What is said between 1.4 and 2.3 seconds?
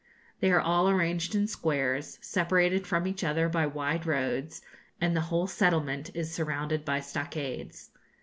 squares,